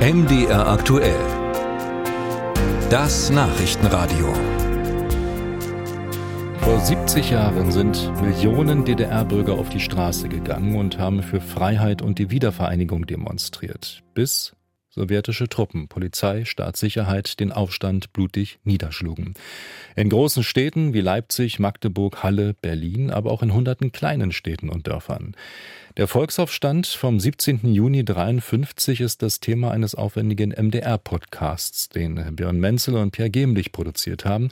MDR 0.00 0.66
aktuell. 0.66 1.20
Das 2.88 3.28
Nachrichtenradio. 3.28 4.32
Vor 6.60 6.80
70 6.80 7.28
Jahren 7.28 7.70
sind 7.70 8.10
Millionen 8.22 8.86
DDR-Bürger 8.86 9.52
auf 9.52 9.68
die 9.68 9.78
Straße 9.78 10.30
gegangen 10.30 10.76
und 10.76 10.98
haben 10.98 11.22
für 11.22 11.42
Freiheit 11.42 12.00
und 12.00 12.18
die 12.18 12.30
Wiedervereinigung 12.30 13.04
demonstriert, 13.04 14.02
bis 14.14 14.56
sowjetische 14.90 15.48
Truppen, 15.48 15.88
Polizei, 15.88 16.44
Staatssicherheit 16.44 17.40
den 17.40 17.52
Aufstand 17.52 18.12
blutig 18.12 18.58
niederschlugen. 18.64 19.34
In 19.96 20.08
großen 20.08 20.42
Städten 20.42 20.92
wie 20.92 21.00
Leipzig, 21.00 21.58
Magdeburg, 21.58 22.22
Halle, 22.22 22.54
Berlin, 22.54 23.10
aber 23.10 23.30
auch 23.30 23.42
in 23.42 23.54
hunderten 23.54 23.92
kleinen 23.92 24.32
Städten 24.32 24.68
und 24.68 24.86
Dörfern. 24.86 25.36
Der 25.96 26.06
Volksaufstand 26.06 26.86
vom 26.86 27.18
17. 27.18 27.72
Juni 27.74 28.04
53 28.04 29.00
ist 29.00 29.22
das 29.22 29.40
Thema 29.40 29.72
eines 29.72 29.94
aufwendigen 29.94 30.50
MDR-Podcasts, 30.50 31.88
den 31.88 32.36
Björn 32.36 32.60
Menzel 32.60 32.96
und 32.96 33.10
Pierre 33.10 33.30
Gemlich 33.30 33.72
produziert 33.72 34.24
haben. 34.24 34.50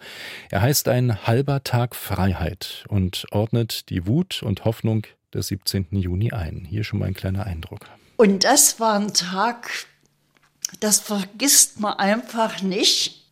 Er 0.50 0.62
heißt 0.62 0.88
ein 0.88 1.26
halber 1.26 1.62
Tag 1.62 1.94
Freiheit 1.94 2.84
und 2.88 3.26
ordnet 3.30 3.88
die 3.88 4.06
Wut 4.06 4.42
und 4.42 4.64
Hoffnung 4.64 5.06
des 5.32 5.48
17. 5.48 5.86
Juni 5.92 6.32
ein. 6.32 6.66
Hier 6.68 6.84
schon 6.84 6.98
mal 6.98 7.06
ein 7.06 7.14
kleiner 7.14 7.46
Eindruck. 7.46 7.80
Und 8.16 8.44
das 8.44 8.80
war 8.80 8.98
ein 8.98 9.14
Tag, 9.14 9.70
das 10.80 11.00
vergisst 11.00 11.80
man 11.80 11.94
einfach 11.94 12.62
nicht. 12.62 13.24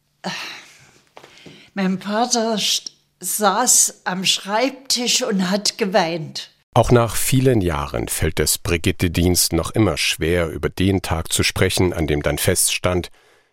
Mein 1.74 2.00
Vater 2.00 2.58
saß 3.20 4.02
am 4.04 4.24
Schreibtisch 4.24 5.22
und 5.22 5.50
hat 5.50 5.78
geweint. 5.78 6.50
Auch 6.74 6.90
nach 6.90 7.16
vielen 7.16 7.62
Jahren 7.62 8.08
fällt 8.08 8.38
es 8.38 8.58
Brigitte 8.58 9.10
Dienst 9.10 9.54
noch 9.54 9.70
immer 9.70 9.96
schwer, 9.96 10.50
über 10.50 10.68
den 10.68 11.00
Tag 11.00 11.32
zu 11.32 11.42
sprechen, 11.42 11.94
an 11.94 12.06
dem 12.06 12.22
dann 12.22 12.36
feststand, 12.36 13.08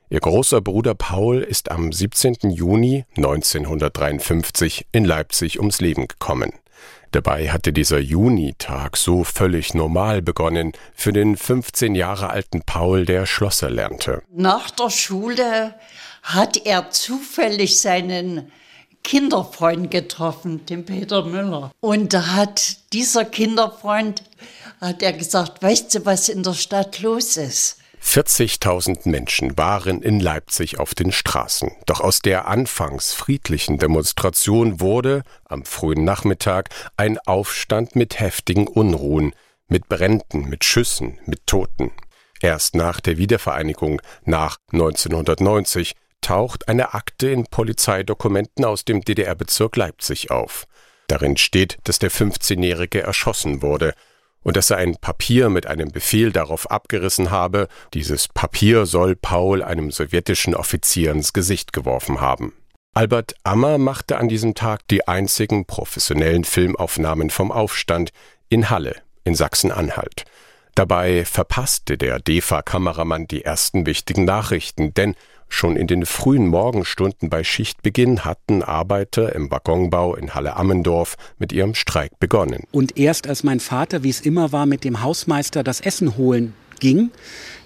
ihr 0.10 0.20
großer 0.20 0.60
Bruder 0.60 0.94
Paul 0.94 1.42
ist 1.42 1.72
am 1.72 1.94
17. 1.94 2.50
Juni 2.50 3.06
1953 3.16 4.88
in 4.92 5.06
Leipzig 5.06 5.60
ums 5.60 5.80
Leben 5.80 6.10
gekommen. 6.10 6.52
Dabei 7.14 7.52
hatte 7.52 7.72
dieser 7.72 8.00
Junitag 8.00 8.98
so 8.98 9.24
völlig 9.24 9.76
normal 9.76 10.24
begonnen 10.24 10.72
für 10.96 11.14
den 11.14 11.38
15 11.38 11.94
Jahre 11.94 12.32
alten 12.32 12.64
Paul, 12.64 13.06
der 13.06 13.28
Schlosser 13.28 13.70
lernte. 13.70 14.24
Nach 14.34 14.72
der 14.72 14.90
Schule 14.90 15.76
hat 16.24 16.66
er 16.66 16.90
zufällig 16.90 17.80
seinen 17.80 18.52
Kinderfreund 19.04 19.92
getroffen, 19.92 20.66
den 20.66 20.86
Peter 20.86 21.24
Müller. 21.24 21.72
Und 21.82 22.14
da 22.14 22.34
hat 22.34 22.78
dieser 22.94 23.26
Kinderfreund, 23.26 24.24
hat 24.82 25.04
er 25.04 25.14
gesagt, 25.14 25.62
weißt 25.62 25.94
du, 25.94 26.06
was 26.08 26.30
in 26.30 26.42
der 26.42 26.56
Stadt 26.56 27.00
los 27.02 27.38
ist? 27.38 27.78
40.000 28.04 29.10
Menschen 29.10 29.58
waren 29.58 30.02
in 30.02 30.20
Leipzig 30.20 30.78
auf 30.80 30.94
den 30.94 31.12
Straßen. 31.12 31.72
Doch 31.86 32.02
aus 32.02 32.20
der 32.20 32.48
anfangs 32.48 33.14
friedlichen 33.14 33.80
Demonstration 33.80 34.80
wurde 34.80 35.24
am 35.46 35.66
frühen 35.66 36.04
Nachmittag 36.04 36.70
ein 36.98 37.18
Aufstand 37.20 37.96
mit 37.96 38.20
heftigen 38.20 38.68
Unruhen, 38.68 39.34
mit 39.68 39.88
Bränden, 39.90 40.50
mit 40.50 40.64
Schüssen, 40.64 41.18
mit 41.26 41.48
Toten. 41.48 41.92
Erst 42.42 42.76
nach 42.76 43.00
der 43.00 43.18
Wiedervereinigung, 43.18 44.02
nach 44.26 44.58
1990, 44.74 45.94
taucht 46.22 46.68
eine 46.68 46.94
Akte 46.94 47.32
in 47.32 47.46
Polizeidokumenten 47.46 48.66
aus 48.66 48.86
dem 48.86 49.02
DDR-Bezirk 49.02 49.76
Leipzig 49.78 50.30
auf. 50.30 50.66
Darin 51.08 51.38
steht, 51.38 51.78
dass 51.86 52.00
der 52.00 52.12
15-Jährige 52.12 53.02
erschossen 53.02 53.62
wurde 53.62 53.94
und 54.44 54.58
dass 54.58 54.70
er 54.70 54.78
ein 54.78 54.96
Papier 54.96 55.50
mit 55.50 55.66
einem 55.68 55.92
Befehl 55.92 56.32
darauf 56.32 56.70
abgerissen 56.70 57.32
habe, 57.32 57.68
dieses 57.94 58.28
Papier 58.28 58.86
soll 58.86 59.16
Paul 59.16 59.64
einem 59.64 59.92
sowjetischen 59.92 60.56
Offizier 60.56 61.12
ins 61.12 61.34
Gesicht 61.34 61.74
geworfen 61.74 62.22
haben. 62.22 62.54
Albert 62.94 63.34
Ammer 63.44 63.80
machte 63.80 64.18
an 64.18 64.30
diesem 64.30 64.54
Tag 64.54 64.88
die 64.90 65.08
einzigen 65.08 65.66
professionellen 65.66 66.44
Filmaufnahmen 66.44 67.32
vom 67.32 67.52
Aufstand 67.52 68.12
in 68.50 68.70
Halle 68.70 68.98
in 69.24 69.36
Sachsen-Anhalt. 69.36 70.26
Dabei 70.76 71.24
verpasste 71.26 71.98
der 71.98 72.20
DEFA-Kameramann 72.20 73.28
die 73.28 73.46
ersten 73.46 73.86
wichtigen 73.86 74.26
Nachrichten, 74.26 74.94
denn 74.94 75.16
Schon 75.54 75.76
in 75.76 75.86
den 75.86 76.08
frühen 76.08 76.48
Morgenstunden 76.48 77.30
bei 77.30 77.44
Schichtbeginn 77.44 78.26
hatten 78.26 78.64
Arbeiter 78.64 79.36
im 79.36 79.52
Waggonbau 79.52 80.16
in 80.16 80.34
Halle-Ammendorf 80.34 81.16
mit 81.38 81.54
ihrem 81.54 81.76
Streik 81.76 82.20
begonnen. 82.20 82.64
Und 82.72 82.98
erst 82.98 83.28
als 83.28 83.44
mein 83.44 83.60
Vater, 83.60 84.02
wie 84.02 84.10
es 84.10 84.20
immer 84.20 84.52
war, 84.52 84.66
mit 84.66 84.84
dem 84.84 85.04
Hausmeister 85.04 85.64
das 85.64 85.80
Essen 85.80 86.18
holen 86.18 86.56
ging, 86.80 87.12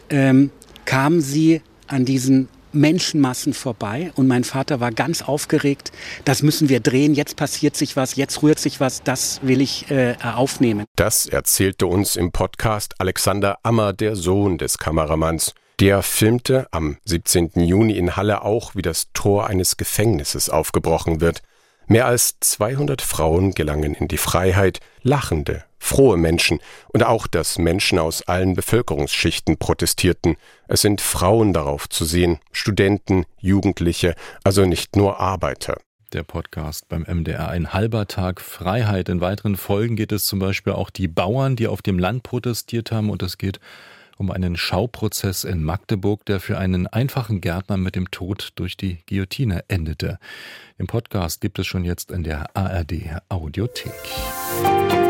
ähm, 0.09 0.51
kamen 0.83 1.21
sie 1.21 1.61
an 1.87 2.03
diesen 2.03 2.49
Menschenmassen 2.73 3.53
vorbei 3.53 4.11
und 4.15 4.27
mein 4.27 4.43
Vater 4.43 4.81
war 4.81 4.91
ganz 4.91 5.21
aufgeregt. 5.21 5.93
Das 6.25 6.43
müssen 6.43 6.67
wir 6.67 6.81
drehen. 6.81 7.13
Jetzt 7.13 7.37
passiert 7.37 7.77
sich 7.77 7.95
was. 7.95 8.17
Jetzt 8.17 8.43
rührt 8.43 8.59
sich 8.59 8.81
was. 8.81 9.01
Das 9.01 9.39
will 9.43 9.61
ich 9.61 9.89
äh, 9.89 10.15
aufnehmen. 10.21 10.83
Das 10.97 11.25
erzählte 11.25 11.87
uns 11.87 12.17
im 12.17 12.33
Podcast 12.33 12.95
Alexander 12.99 13.59
Ammer, 13.63 13.93
der 13.93 14.17
Sohn 14.17 14.57
des 14.57 14.77
Kameramanns. 14.77 15.53
Der 15.79 16.01
filmte 16.01 16.67
am 16.71 16.97
17. 17.05 17.51
Juni 17.57 17.97
in 17.97 18.15
Halle 18.15 18.41
auch, 18.41 18.73
wie 18.73 18.81
das 18.81 19.11
Tor 19.13 19.45
eines 19.45 19.77
Gefängnisses 19.77 20.49
aufgebrochen 20.49 21.21
wird. 21.21 21.43
Mehr 21.85 22.07
als 22.07 22.39
200 22.39 23.03
Frauen 23.03 23.53
gelangen 23.53 23.93
in 23.93 24.07
die 24.07 24.17
Freiheit, 24.17 24.79
lachende, 25.03 25.65
frohe 25.77 26.17
Menschen 26.17 26.61
und 26.87 27.03
auch, 27.03 27.27
dass 27.27 27.59
Menschen 27.59 27.99
aus 27.99 28.23
allen 28.23 28.55
Bevölkerungsschichten 28.55 29.57
protestierten. 29.57 30.35
Es 30.67 30.81
sind 30.81 30.99
Frauen 30.99 31.53
darauf 31.53 31.87
zu 31.87 32.05
sehen, 32.05 32.39
Studenten, 32.51 33.27
Jugendliche, 33.39 34.15
also 34.43 34.65
nicht 34.65 34.95
nur 34.95 35.19
Arbeiter. 35.19 35.77
Der 36.11 36.23
Podcast 36.23 36.89
beim 36.89 37.03
MDR 37.03 37.49
ein 37.49 37.73
halber 37.73 38.07
Tag 38.07 38.41
Freiheit. 38.41 39.09
In 39.09 39.21
weiteren 39.21 39.55
Folgen 39.55 39.95
geht 39.95 40.11
es 40.11 40.25
zum 40.25 40.39
Beispiel 40.39 40.73
auch 40.73 40.89
die 40.89 41.07
Bauern, 41.07 41.55
die 41.55 41.67
auf 41.67 41.83
dem 41.83 41.99
Land 41.99 42.23
protestiert 42.23 42.91
haben 42.91 43.11
und 43.11 43.21
es 43.21 43.37
geht 43.37 43.59
um 44.17 44.31
einen 44.31 44.57
Schauprozess 44.57 45.43
in 45.43 45.63
Magdeburg, 45.63 46.25
der 46.25 46.39
für 46.39 46.57
einen 46.57 46.87
einfachen 46.87 47.41
Gärtner 47.41 47.77
mit 47.77 47.95
dem 47.95 48.11
Tod 48.11 48.51
durch 48.55 48.77
die 48.77 48.99
Guillotine 49.07 49.63
endete. 49.67 50.19
Im 50.77 50.87
Podcast 50.87 51.41
gibt 51.41 51.59
es 51.59 51.67
schon 51.67 51.85
jetzt 51.85 52.11
in 52.11 52.23
der 52.23 52.55
ARD 52.55 53.21
Audiothek. 53.29 53.93
Musik 54.61 55.06